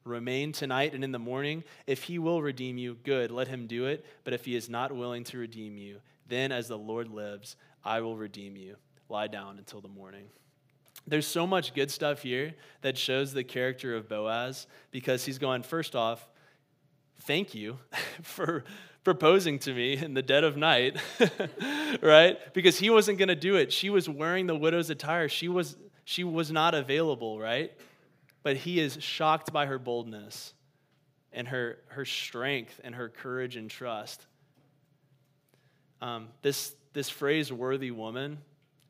[0.05, 1.63] Remain tonight and in the morning.
[1.87, 4.05] If he will redeem you, good, let him do it.
[4.23, 8.01] But if he is not willing to redeem you, then as the Lord lives, I
[8.01, 8.75] will redeem you.
[9.09, 10.25] Lie down until the morning.
[11.07, 15.63] There's so much good stuff here that shows the character of Boaz because he's going,
[15.63, 16.27] first off,
[17.21, 17.79] thank you
[18.21, 18.63] for
[19.03, 20.97] proposing to me in the dead of night,
[22.01, 22.37] right?
[22.53, 23.73] Because he wasn't going to do it.
[23.73, 25.29] She was wearing the widow's attire.
[25.29, 27.71] She was she was not available, right?
[28.45, 30.53] But he is shocked by her boldness
[31.34, 34.23] and her her strength and her courage and trust.
[35.99, 38.38] Um, this this phrase "worthy woman,"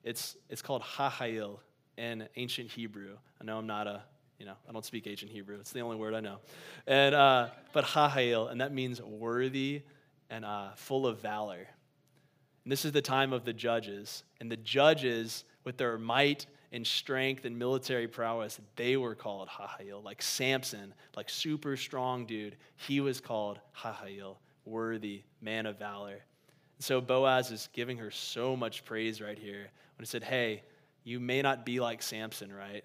[0.03, 1.59] it's it's called chayil
[1.97, 3.15] in ancient Hebrew.
[3.39, 4.03] I know I'm not a
[4.37, 5.57] you know, I don't speak ancient Hebrew.
[5.61, 6.39] It's the only word I know.
[6.85, 9.83] And, uh, but chayil, and that means worthy
[10.29, 11.65] and uh, full of valor.
[12.65, 14.25] And this is the time of the judges.
[14.41, 20.03] And the judges, with their might and strength and military prowess, they were called chayil.
[20.03, 26.19] Like Samson, like super strong dude, he was called chayil, worthy, man of valor.
[26.77, 30.63] And so Boaz is giving her so much praise right here when he said, Hey,
[31.03, 32.83] you may not be like Samson, right?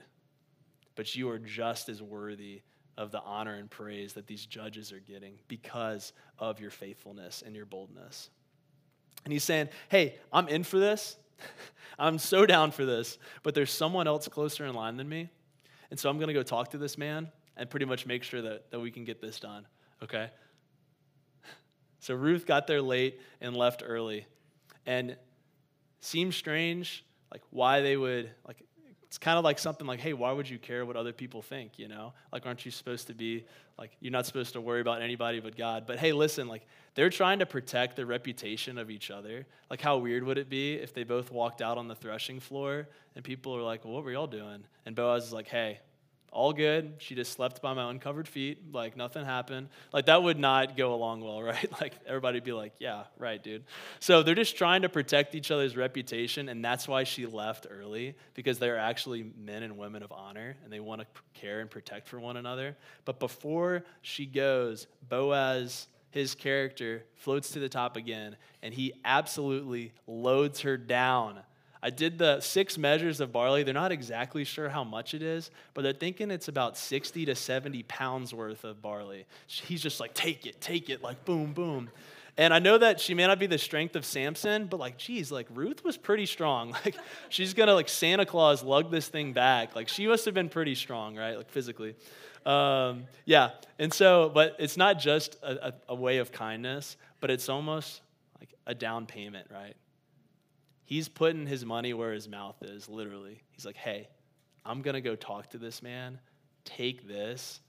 [1.00, 2.60] but you are just as worthy
[2.98, 7.56] of the honor and praise that these judges are getting because of your faithfulness and
[7.56, 8.28] your boldness.
[9.24, 11.16] And he's saying, Hey, I'm in for this.
[11.98, 15.30] I'm so down for this, but there's someone else closer in line than me.
[15.90, 18.40] And so I'm going to go talk to this man and pretty much make sure
[18.42, 19.66] that, that we can get this done,
[20.02, 20.30] okay?
[22.02, 24.26] So Ruth got there late and left early.
[24.86, 25.16] And
[26.00, 28.64] seems strange, like why they would, like
[29.10, 31.80] it's kind of like something like, hey, why would you care what other people think,
[31.80, 32.12] you know?
[32.32, 33.44] Like, aren't you supposed to be,
[33.76, 35.84] like, you're not supposed to worry about anybody but God.
[35.84, 39.46] But hey, listen, like, they're trying to protect the reputation of each other.
[39.68, 42.86] Like, how weird would it be if they both walked out on the threshing floor
[43.16, 44.62] and people are like, well, what were y'all doing?
[44.86, 45.80] And Boaz is like, hey,
[46.32, 46.94] all good.
[46.98, 49.68] She just slept by my uncovered feet, like nothing happened.
[49.92, 51.70] Like that would not go along well, right?
[51.80, 53.64] Like everybody'd be like, yeah, right, dude.
[53.98, 58.16] So they're just trying to protect each other's reputation, and that's why she left early
[58.34, 62.08] because they're actually men and women of honor and they want to care and protect
[62.08, 62.76] for one another.
[63.04, 69.92] But before she goes, Boaz his character floats to the top again, and he absolutely
[70.06, 71.40] loads her down
[71.82, 73.62] I did the six measures of barley.
[73.62, 77.34] They're not exactly sure how much it is, but they're thinking it's about 60 to
[77.34, 79.26] 70 pounds worth of barley.
[79.46, 81.90] He's just like, take it, take it, like boom, boom.
[82.36, 85.32] And I know that she may not be the strength of Samson, but like, geez,
[85.32, 86.74] like Ruth was pretty strong.
[86.84, 86.96] Like,
[87.28, 89.76] she's gonna like Santa Claus lug this thing back.
[89.76, 91.36] Like, she must have been pretty strong, right?
[91.36, 91.96] Like, physically.
[92.46, 93.50] Um, yeah.
[93.78, 98.00] And so, but it's not just a, a, a way of kindness, but it's almost
[98.38, 99.76] like a down payment, right?
[100.90, 103.40] He's putting his money where his mouth is, literally.
[103.52, 104.08] He's like, hey,
[104.66, 106.18] I'm going to go talk to this man.
[106.64, 107.60] Take this.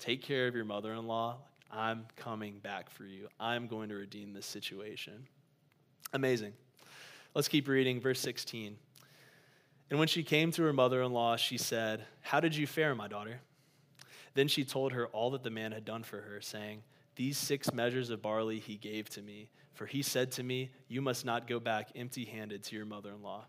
[0.00, 1.36] Take care of your mother in law.
[1.70, 3.28] I'm coming back for you.
[3.38, 5.28] I'm going to redeem this situation.
[6.12, 6.52] Amazing.
[7.32, 8.00] Let's keep reading.
[8.00, 8.76] Verse 16.
[9.90, 12.96] And when she came to her mother in law, she said, How did you fare,
[12.96, 13.38] my daughter?
[14.34, 16.82] Then she told her all that the man had done for her, saying,
[17.14, 21.02] These six measures of barley he gave to me for he said to me, You
[21.02, 23.44] must not go back empty handed to your mother in law.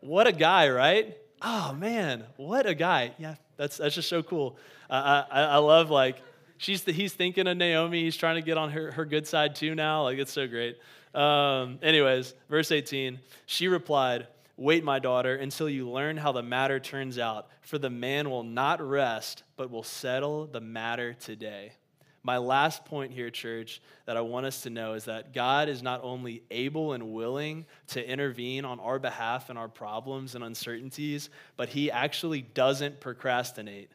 [0.00, 1.16] What a guy, right?
[1.42, 3.12] Oh man, what a guy.
[3.18, 4.56] Yeah, that's, that's just so cool.
[4.88, 6.22] Uh, I, I love like,
[6.58, 8.02] she's the, he's thinking of Naomi.
[8.02, 10.04] He's trying to get on her, her good side too now.
[10.04, 10.78] Like, it's so great.
[11.14, 16.78] Um, anyways, verse 18, she replied, Wait, my daughter, until you learn how the matter
[16.78, 21.72] turns out, for the man will not rest, but will settle the matter today.
[22.22, 25.82] My last point here, church, that I want us to know is that God is
[25.82, 31.30] not only able and willing to intervene on our behalf and our problems and uncertainties,
[31.56, 33.90] but He actually doesn't procrastinate.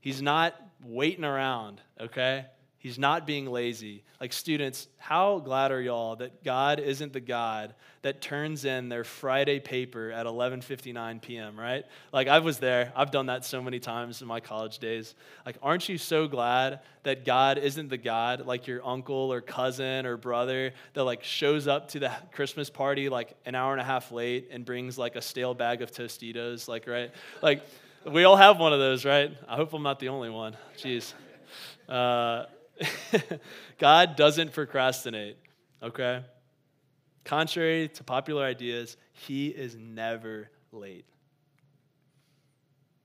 [0.00, 2.46] He's not waiting around, okay?
[2.80, 4.04] He's not being lazy.
[4.22, 9.04] Like, students, how glad are y'all that God isn't the God that turns in their
[9.04, 11.84] Friday paper at 11:59 p.m., right?
[12.10, 12.90] Like I was there.
[12.96, 15.14] I've done that so many times in my college days.
[15.44, 20.06] Like aren't you so glad that God isn't the God like your uncle or cousin
[20.06, 23.84] or brother that like shows up to the Christmas party like an hour and a
[23.84, 27.10] half late and brings like a stale bag of Tostitos, like right?
[27.42, 27.62] Like
[28.10, 29.36] we all have one of those, right?
[29.46, 30.56] I hope I'm not the only one.
[30.78, 31.12] Jeez.
[31.86, 32.46] Uh,
[33.78, 35.36] God doesn't procrastinate.
[35.82, 36.24] okay?
[37.24, 41.04] Contrary to popular ideas, he is never late.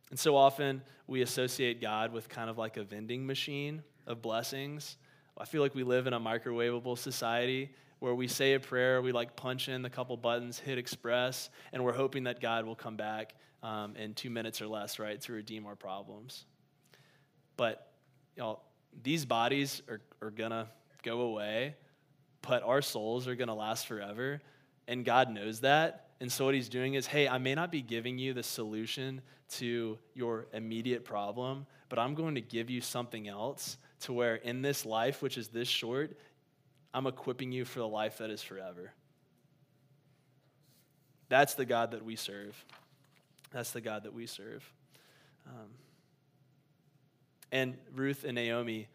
[0.09, 4.97] And so often we associate God with kind of like a vending machine of blessings.
[5.37, 9.11] I feel like we live in a microwavable society where we say a prayer, we
[9.11, 12.95] like punch in the couple buttons, hit express, and we're hoping that God will come
[12.95, 16.45] back um, in two minutes or less, right, to redeem our problems.
[17.57, 17.91] But
[18.35, 18.63] y'all,
[19.03, 20.67] these bodies are, are gonna
[21.03, 21.75] go away,
[22.41, 24.41] but our souls are gonna last forever,
[24.87, 26.09] and God knows that.
[26.19, 29.21] And so, what he's doing is, hey, I may not be giving you the solution
[29.49, 34.61] to your immediate problem, but I'm going to give you something else to where in
[34.61, 36.17] this life, which is this short,
[36.93, 38.93] I'm equipping you for the life that is forever.
[41.27, 42.63] That's the God that we serve.
[43.51, 44.63] That's the God that we serve.
[45.47, 45.69] Um,
[47.55, 48.89] and Ruth and Naomi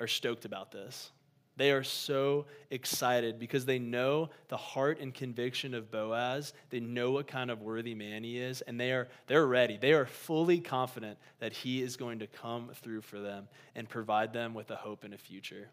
[0.00, 1.12] are stoked about this.
[1.56, 6.52] They are so excited because they know the heart and conviction of Boaz.
[6.68, 9.78] They know what kind of worthy man he is, and they are they're ready.
[9.80, 14.32] They are fully confident that he is going to come through for them and provide
[14.32, 15.68] them with a hope and a future.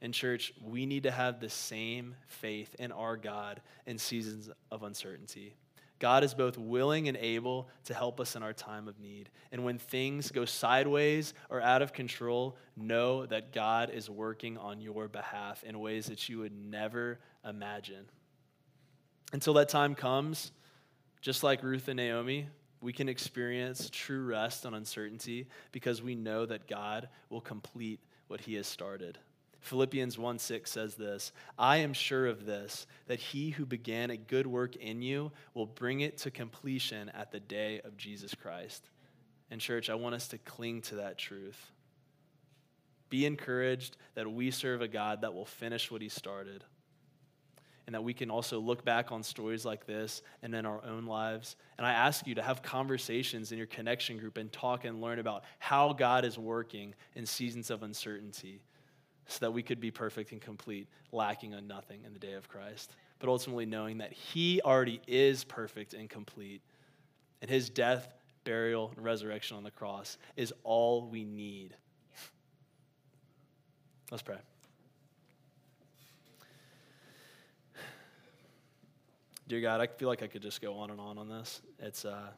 [0.00, 4.82] In church, we need to have the same faith in our God in seasons of
[4.82, 5.54] uncertainty.
[6.02, 9.30] God is both willing and able to help us in our time of need.
[9.52, 14.80] And when things go sideways or out of control, know that God is working on
[14.80, 18.06] your behalf in ways that you would never imagine.
[19.32, 20.50] Until that time comes,
[21.20, 22.48] just like Ruth and Naomi,
[22.80, 28.40] we can experience true rest on uncertainty because we know that God will complete what
[28.40, 29.18] he has started.
[29.62, 34.16] Philippians 1 6 says this I am sure of this, that he who began a
[34.16, 38.90] good work in you will bring it to completion at the day of Jesus Christ.
[39.50, 41.70] And, church, I want us to cling to that truth.
[43.08, 46.64] Be encouraged that we serve a God that will finish what he started.
[47.86, 51.04] And that we can also look back on stories like this and in our own
[51.04, 51.56] lives.
[51.76, 55.18] And I ask you to have conversations in your connection group and talk and learn
[55.18, 58.62] about how God is working in seasons of uncertainty
[59.32, 62.48] so that we could be perfect and complete, lacking on nothing in the day of
[62.48, 62.94] Christ.
[63.18, 66.60] But ultimately, knowing that He already is perfect and complete,
[67.40, 68.12] and His death,
[68.44, 71.74] burial, and resurrection on the cross is all we need.
[74.10, 74.36] Let's pray.
[79.48, 81.62] Dear God, I feel like I could just go on and on on this.
[81.78, 82.28] It's, uh,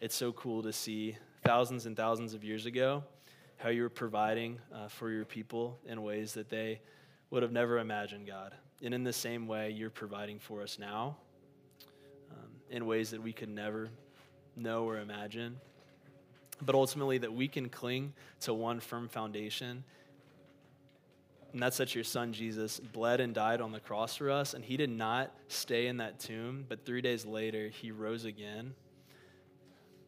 [0.00, 3.04] it's so cool to see thousands and thousands of years ago
[3.56, 6.80] how you're providing uh, for your people in ways that they
[7.30, 8.54] would have never imagined, God.
[8.82, 11.16] And in the same way, you're providing for us now
[12.30, 13.88] um, in ways that we could never
[14.56, 15.56] know or imagine.
[16.60, 19.84] But ultimately, that we can cling to one firm foundation.
[21.52, 24.54] And that's that your son Jesus bled and died on the cross for us.
[24.54, 28.74] And he did not stay in that tomb, but three days later, he rose again.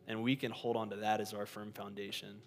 [0.09, 2.41] And we can hold on to that as our firm foundation.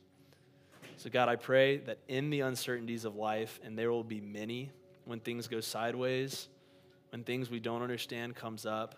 [0.99, 4.69] So, God, I pray that in the uncertainties of life, and there will be many
[5.05, 6.49] when things go sideways,
[7.11, 8.95] when things we don't understand comes up,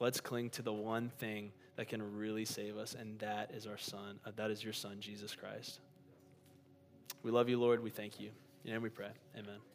[0.00, 3.78] let's cling to the one thing that can really save us, and that is our
[3.78, 4.18] Son.
[4.26, 5.78] Uh, that is your Son, Jesus Christ.
[7.22, 7.80] We love you, Lord.
[7.80, 8.30] We thank you.
[8.66, 9.10] And we pray.
[9.38, 9.71] Amen.